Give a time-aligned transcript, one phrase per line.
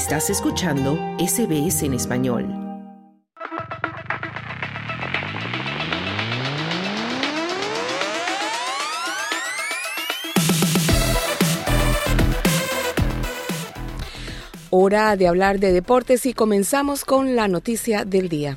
[0.00, 2.46] Estás escuchando SBS en español.
[14.70, 18.56] Hora de hablar de deportes y comenzamos con la noticia del día.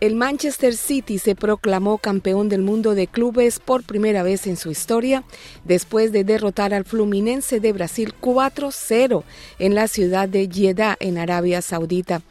[0.00, 4.70] El Manchester City se proclamó campeón del mundo de clubes por primera vez en su
[4.70, 5.24] historia
[5.64, 9.22] después de derrotar al Fluminense de Brasil 4-0
[9.58, 12.22] en la ciudad de Jeddah en Arabia Saudita,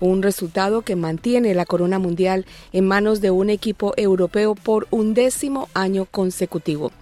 [0.00, 5.14] un resultado que mantiene la corona mundial en manos de un equipo europeo por un
[5.14, 6.92] décimo año consecutivo.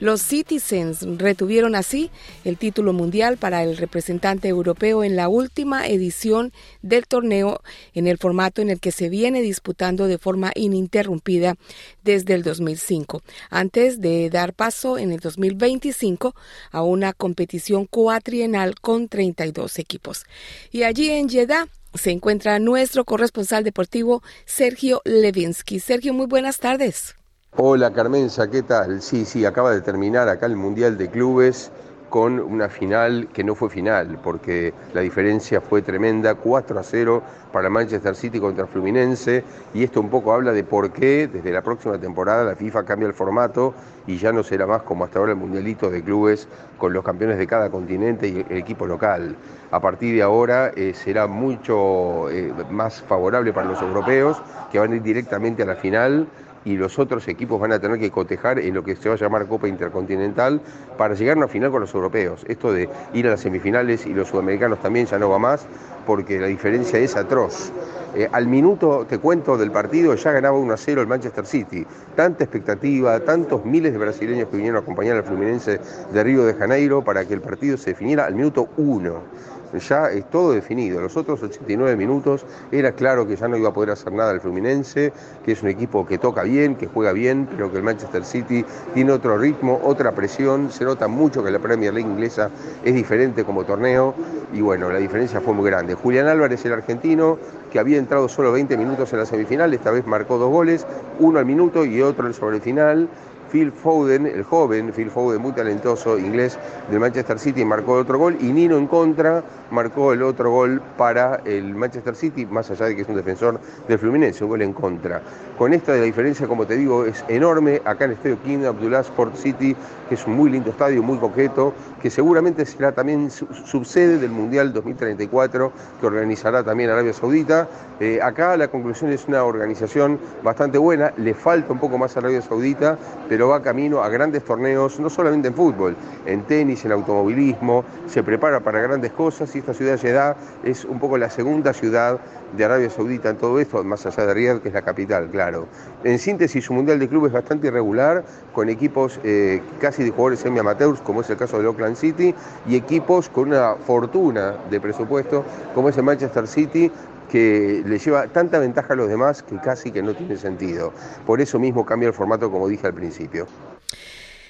[0.00, 2.10] Los Citizens retuvieron así
[2.44, 6.52] el título mundial para el representante europeo en la última edición
[6.82, 7.62] del torneo
[7.94, 11.56] en el formato en el que se viene disputando de forma ininterrumpida
[12.02, 16.34] desde el 2005, antes de dar paso en el 2025
[16.70, 20.24] a una competición cuatrienal con 32 equipos.
[20.70, 25.80] Y allí en Jeddah se encuentra nuestro corresponsal deportivo Sergio Levinsky.
[25.80, 27.14] Sergio, muy buenas tardes.
[27.54, 29.02] Hola Carmenza, ¿qué tal?
[29.02, 31.70] Sí, sí, acaba de terminar acá el Mundial de Clubes
[32.12, 37.22] con una final que no fue final, porque la diferencia fue tremenda, 4 a 0
[37.50, 41.62] para Manchester City contra Fluminense, y esto un poco habla de por qué desde la
[41.62, 43.72] próxima temporada la FIFA cambia el formato
[44.06, 47.38] y ya no será más como hasta ahora el Mundialito de Clubes con los campeones
[47.38, 49.34] de cada continente y el equipo local.
[49.70, 54.36] A partir de ahora eh, será mucho eh, más favorable para los europeos,
[54.70, 56.26] que van a ir directamente a la final
[56.64, 59.18] y los otros equipos van a tener que cotejar en lo que se va a
[59.18, 60.60] llamar Copa Intercontinental
[60.96, 62.44] para llegar a una final con los europeos.
[62.48, 65.66] Esto de ir a las semifinales y los sudamericanos también ya no va más
[66.06, 67.72] porque la diferencia es atroz.
[68.14, 71.86] Eh, al minuto, te cuento, del partido ya ganaba 1 a 0 el Manchester City.
[72.14, 75.80] Tanta expectativa, tantos miles de brasileños que vinieron a acompañar al Fluminense
[76.12, 80.28] de Río de Janeiro para que el partido se definiera al minuto 1 ya es
[80.30, 81.00] todo definido.
[81.00, 84.40] Los otros 89 minutos era claro que ya no iba a poder hacer nada el
[84.40, 85.12] Fluminense,
[85.44, 88.64] que es un equipo que toca bien, que juega bien, pero que el Manchester City
[88.94, 90.70] tiene otro ritmo, otra presión.
[90.70, 92.50] Se nota mucho que la Premier League inglesa
[92.84, 94.14] es diferente como torneo
[94.52, 95.94] y bueno, la diferencia fue muy grande.
[95.94, 97.38] Julián Álvarez, el argentino,
[97.70, 100.86] que había entrado solo 20 minutos en la semifinal, esta vez marcó dos goles,
[101.18, 103.08] uno al minuto y otro sobre el final.
[103.52, 106.58] Phil Foden, el joven Phil Foden, muy talentoso inglés
[106.90, 111.40] del Manchester City, marcó otro gol y Nino en contra marcó el otro gol para
[111.44, 113.58] el Manchester City, más allá de que es un defensor
[113.88, 115.22] del Fluminense, un gol en contra.
[115.58, 119.00] Con esta la diferencia, como te digo, es enorme acá en el Estadio King Abdullah
[119.00, 119.74] Sport City,
[120.08, 124.72] que es un muy lindo estadio, muy coqueto, que seguramente será también subsede del Mundial
[124.72, 127.68] 2034 que organizará también Arabia Saudita.
[128.00, 132.20] Eh, acá la conclusión es una organización bastante buena, le falta un poco más a
[132.20, 132.98] Arabia Saudita,
[133.28, 138.22] pero va camino a grandes torneos, no solamente en fútbol, en tenis, en automovilismo, se
[138.22, 142.18] prepara para grandes cosas y esta ciudad Jeddah es un poco la segunda ciudad
[142.56, 145.66] de Arabia Saudita en todo esto, más allá de Riyadh, que es la capital, claro.
[146.04, 150.40] En síntesis, su mundial de clubes es bastante irregular, con equipos eh, casi de jugadores
[150.40, 152.34] semi-amateurs, como es el caso del Oakland City,
[152.66, 155.44] y equipos con una fortuna de presupuesto,
[155.74, 156.90] como es el Manchester City,
[157.32, 160.92] que le lleva tanta ventaja a los demás que casi que no tiene sentido.
[161.24, 163.46] Por eso mismo cambia el formato, como dije al principio.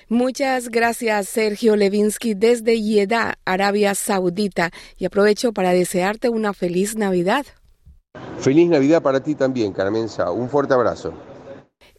[0.08, 4.72] Muchas gracias, Sergio Levinsky, desde Jeddah, Arabia Saudita.
[4.98, 7.46] Y aprovecho para desearte una feliz Navidad.
[8.40, 10.32] Feliz Navidad para ti también, Carmenza.
[10.32, 11.14] Un fuerte abrazo.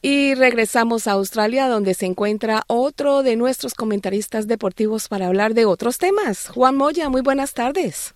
[0.01, 5.63] Y regresamos a Australia, donde se encuentra otro de nuestros comentaristas deportivos para hablar de
[5.65, 6.49] otros temas.
[6.49, 8.13] Juan Moya, muy buenas tardes.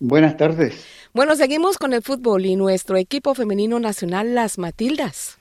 [0.00, 0.84] Buenas tardes.
[1.12, 5.38] Bueno, seguimos con el fútbol y nuestro equipo femenino nacional, las Matildas.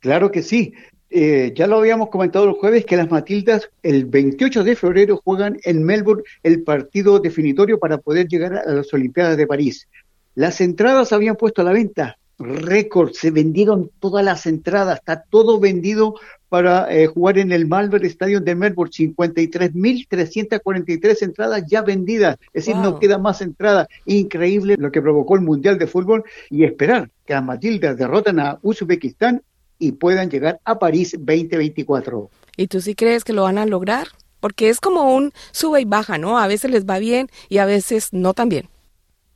[0.00, 0.72] Claro que sí.
[1.10, 5.58] Eh, ya lo habíamos comentado el jueves que las Matildas el 28 de febrero juegan
[5.64, 9.88] en Melbourne el partido definitorio para poder llegar a las Olimpiadas de París.
[10.34, 15.58] Las entradas habían puesto a la venta, récord, se vendieron todas las entradas, está todo
[15.58, 16.14] vendido
[16.48, 22.76] para eh, jugar en el Malvern Stadium de Melbourne, 53.343 entradas ya vendidas, es decir,
[22.76, 27.34] no queda más entradas, increíble lo que provocó el Mundial de Fútbol y esperar que
[27.34, 29.42] las Matildas derrotan a Uzbekistán
[29.78, 32.30] y puedan llegar a París 2024.
[32.56, 34.08] ¿Y tú sí crees que lo van a lograr?
[34.40, 36.38] Porque es como un sube y baja, ¿no?
[36.38, 38.68] A veces les va bien y a veces no tan bien.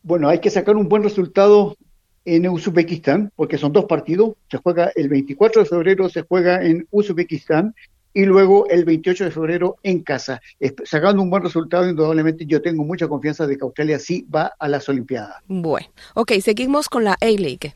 [0.02, 1.76] Bueno, hay que sacar un buen resultado
[2.24, 4.34] en Uzbekistán, porque son dos partidos.
[4.50, 7.74] Se juega el 24 de febrero, se juega en Uzbekistán
[8.14, 10.40] y luego el 28 de febrero en casa.
[10.84, 14.68] Sacando un buen resultado, indudablemente yo tengo mucha confianza de que Australia sí va a
[14.68, 15.36] las Olimpiadas.
[15.46, 17.74] Bueno, ok, seguimos con la A-League.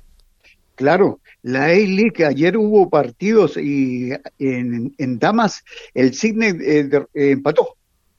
[0.75, 5.65] Claro, la A-League, ayer hubo partidos y en, Damas
[5.95, 7.77] el Sydney eh, eh, empató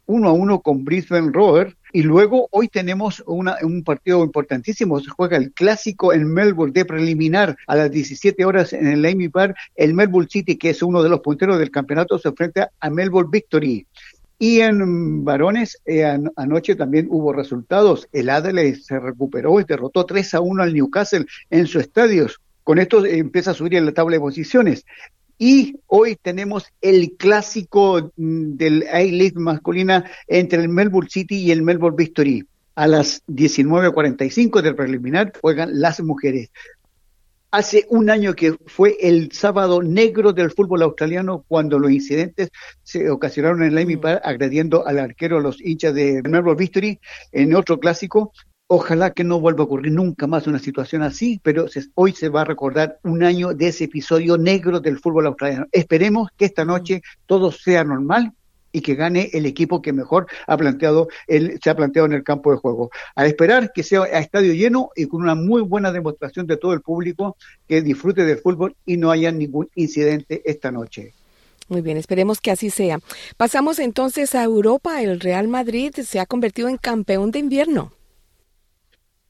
[0.07, 1.77] uno a uno con Brisbane Rover.
[1.93, 4.99] Y luego hoy tenemos una, un partido importantísimo.
[4.99, 9.29] Se juega el clásico en Melbourne de preliminar a las 17 horas en el Amy
[9.29, 9.55] Park.
[9.75, 13.29] El Melbourne City, que es uno de los punteros del campeonato, se enfrenta a Melbourne
[13.31, 13.85] Victory.
[14.39, 16.05] Y en varones, eh,
[16.35, 18.07] anoche también hubo resultados.
[18.11, 22.27] El Adelaide se recuperó y derrotó 3 a 1 al Newcastle en su estadio.
[22.63, 24.85] Con esto empieza a subir en la tabla de posiciones.
[25.37, 31.61] Y hoy tenemos el clásico mm, del A-League masculina entre el Melbourne City y el
[31.61, 32.45] Melbourne Victory.
[32.75, 36.51] A las 19.45 del preliminar juegan las mujeres.
[37.49, 42.49] Hace un año que fue el sábado negro del fútbol australiano cuando los incidentes
[42.83, 46.99] se ocasionaron en la Amy Park agrediendo al arquero los hinchas de Melbourne Victory
[47.31, 48.31] en otro clásico
[48.69, 52.41] Ojalá que no vuelva a ocurrir nunca más una situación así, pero hoy se va
[52.41, 55.67] a recordar un año de ese episodio negro del fútbol australiano.
[55.71, 58.33] Esperemos que esta noche todo sea normal
[58.73, 62.25] y que gane el equipo que mejor ha planteado el, se ha planteado en el
[62.25, 62.91] campo de juego.
[63.15, 66.73] A esperar que sea a estadio lleno y con una muy buena demostración de todo
[66.73, 67.37] el público
[67.69, 71.13] que disfrute del fútbol y no haya ningún incidente esta noche.
[71.69, 72.99] Muy bien, esperemos que así sea.
[73.37, 75.01] Pasamos entonces a Europa.
[75.01, 77.93] El Real Madrid se ha convertido en campeón de invierno.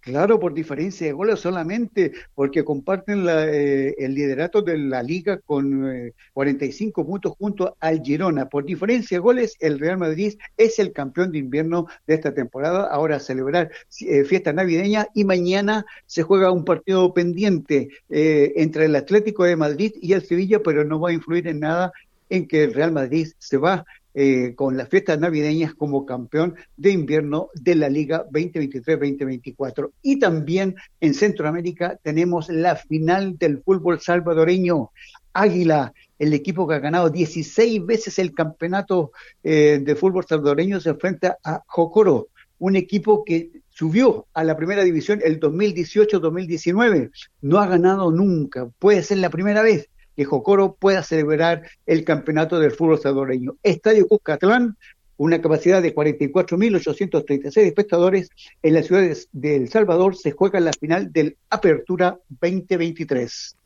[0.08, 6.14] Claro, por diferencia de goles solamente, porque comparten eh, el liderato de la liga con
[6.32, 8.48] 45 eh, puntos junto al Girona.
[8.48, 12.88] Por diferencia de goles, el Real Madrid es el campeón de invierno de esta temporada.
[12.88, 13.70] Ahora celebrar
[14.00, 19.92] eh, fiesta navideña y mañana se juega un partido pendiente entre el Atlético de Madrid
[20.02, 21.92] y el Sevilla, pero no va a influir en nada
[22.30, 23.86] en que el Real Madrid se va
[24.20, 29.92] eh, con las fiestas navideñas como campeón de invierno de la Liga 2023-2024.
[30.02, 34.90] Y también en Centroamérica tenemos la final del fútbol salvadoreño.
[35.34, 39.12] Águila, el equipo que ha ganado 16 veces el campeonato
[39.44, 44.84] eh, de fútbol salvadoreño, se enfrenta a Jocoro, un equipo que subió a la primera
[44.84, 47.12] división el 2018-2019.
[47.42, 52.60] No ha ganado nunca, puede ser la primera vez que Jocoro pueda celebrar el campeonato
[52.60, 53.56] del fútbol salvadoreño.
[53.62, 54.76] Estadio Cuscatlán,
[55.16, 58.30] una capacidad de 44.836 espectadores
[58.64, 63.58] en la ciudad de, El Salvador, se juega la final del Apertura 2023.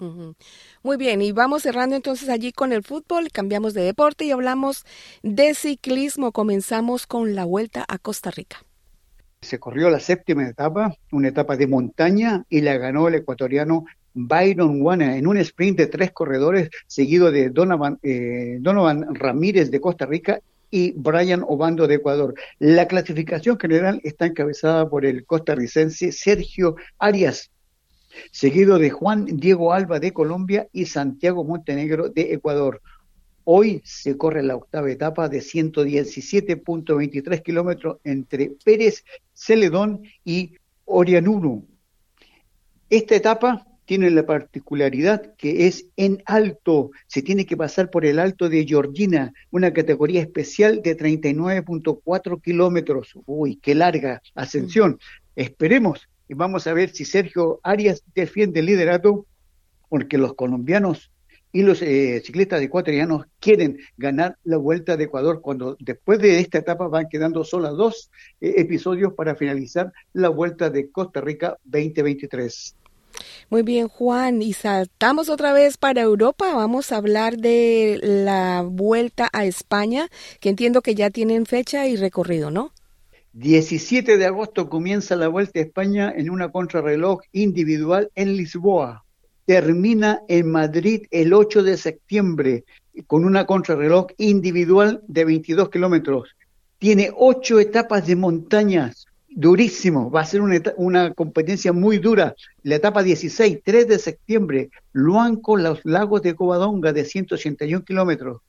[0.83, 4.83] Muy bien, y vamos cerrando entonces allí con el fútbol, cambiamos de deporte y hablamos
[5.24, 6.33] de ciclismo.
[6.33, 8.65] Comenzamos con la vuelta a Costa Rica.
[9.42, 14.81] Se corrió la séptima etapa, una etapa de montaña, y la ganó el ecuatoriano Byron
[14.81, 20.05] Wana en un sprint de tres corredores, seguido de Donovan, eh, Donovan Ramírez de Costa
[20.05, 22.33] Rica y Brian Obando de Ecuador.
[22.59, 27.51] La clasificación general está encabezada por el costarricense Sergio Arias,
[28.31, 32.81] seguido de Juan Diego Alba de Colombia y Santiago Montenegro de Ecuador.
[33.43, 39.03] Hoy se corre la octava etapa de 117.23 kilómetros entre Pérez,
[39.33, 40.55] Celedón y
[40.85, 41.65] Orianuru.
[42.89, 48.19] Esta etapa tiene la particularidad que es en alto, se tiene que pasar por el
[48.19, 53.11] alto de Georgina, una categoría especial de 39.4 kilómetros.
[53.25, 54.97] Uy, qué larga ascensión.
[55.35, 59.25] Esperemos y vamos a ver si Sergio Arias defiende el liderato,
[59.89, 61.11] porque los colombianos
[61.51, 66.59] y los eh, ciclistas ecuatorianos quieren ganar la Vuelta de Ecuador cuando después de esta
[66.59, 68.09] etapa van quedando solo dos
[68.39, 72.77] eh, episodios para finalizar la Vuelta de Costa Rica 2023.
[73.50, 76.53] Muy bien, Juan, y saltamos otra vez para Europa.
[76.53, 81.96] Vamos a hablar de la vuelta a España, que entiendo que ya tienen fecha y
[81.96, 82.74] recorrido, ¿no?
[83.34, 89.06] 17 de agosto comienza la vuelta a España en una contrarreloj individual en Lisboa.
[89.46, 92.65] Termina en Madrid el 8 de septiembre
[93.08, 96.30] con una contrarreloj individual de 22 kilómetros.
[96.77, 102.35] Tiene ocho etapas de montañas, durísimo, va a ser una, competencia muy dura.
[102.63, 108.41] La etapa 16, 3 de septiembre, Luanco, los lagos de Covadonga de 181 kilómetros.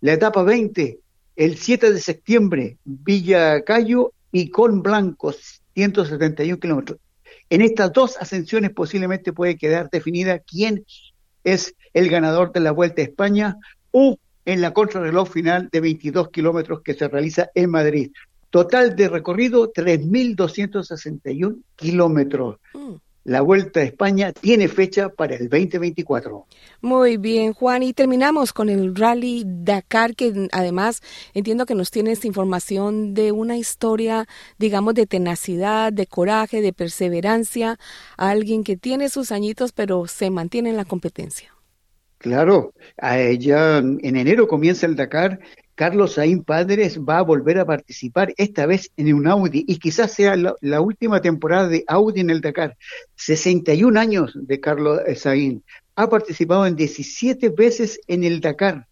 [0.00, 0.98] La etapa 20,
[1.36, 5.34] el 7 de septiembre, Villa Cayo y Con Blanco,
[5.74, 6.98] 171 kilómetros.
[7.50, 10.84] En estas dos ascensiones posiblemente puede quedar definida quién
[11.44, 13.56] es el ganador de la Vuelta a España
[13.90, 18.12] o en la contrarreloj final de 22 kilómetros que se realiza en Madrid.
[18.50, 22.56] Total de recorrido 3.261 kilómetros.
[22.74, 22.94] Mm.
[23.28, 26.46] La Vuelta a España tiene fecha para el 2024.
[26.80, 27.82] Muy bien, Juan.
[27.82, 31.02] Y terminamos con el Rally Dakar, que además
[31.34, 34.26] entiendo que nos tiene esta información de una historia,
[34.56, 37.78] digamos, de tenacidad, de coraje, de perseverancia.
[38.16, 41.54] alguien que tiene sus añitos, pero se mantiene en la competencia.
[42.16, 42.72] Claro,
[43.38, 45.38] ya en enero comienza el Dakar
[45.78, 50.10] Carlos Saín Padres va a volver a participar, esta vez en un Audi, y quizás
[50.10, 52.76] sea la, última temporada de Audi en el Dakar.
[53.14, 55.62] 61 años de Carlos Saín.
[55.94, 58.88] Ha participado en 17 veces en el Dakar.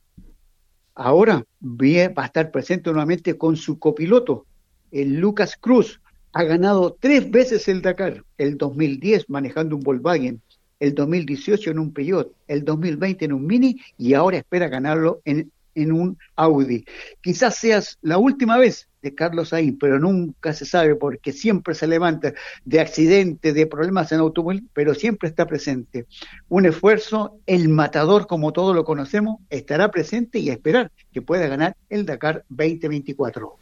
[0.94, 4.46] Ahora va a estar presente nuevamente con su copiloto,
[4.92, 6.00] el Lucas Cruz.
[6.34, 10.40] Ha ganado tres veces el Dakar, el 2010 manejando un Volkswagen,
[10.78, 15.50] el 2018 en un Peugeot, el 2020 en un Mini y ahora espera ganarlo en
[15.76, 16.84] en un Audi.
[17.20, 21.86] Quizás seas la última vez de Carlos Sainz, pero nunca se sabe porque siempre se
[21.86, 26.06] levanta de accidentes, de problemas en automóvil, pero siempre está presente.
[26.48, 31.76] Un esfuerzo, el matador, como todos lo conocemos, estará presente y esperar que pueda ganar
[31.88, 33.58] el Dakar 2024.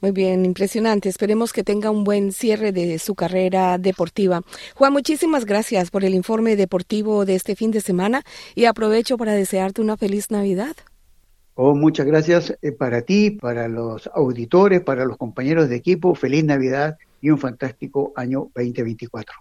[0.00, 1.10] Muy bien, impresionante.
[1.10, 4.42] Esperemos que tenga un buen cierre de su carrera deportiva.
[4.74, 8.22] Juan, muchísimas gracias por el informe deportivo de este fin de semana
[8.54, 10.74] y aprovecho para desearte una feliz Navidad.
[11.62, 16.14] Oh, muchas gracias eh, para ti, para los auditores, para los compañeros de equipo.
[16.14, 19.36] Feliz Navidad y un fantástico año 2024.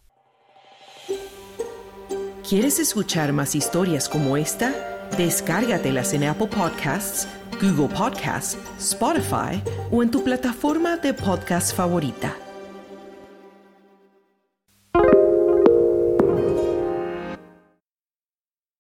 [2.46, 5.08] ¿Quieres escuchar más historias como esta?
[5.18, 7.26] Descárgatelas en Apple Podcasts,
[7.62, 12.36] Google Podcasts, Spotify o en tu plataforma de podcast favorita.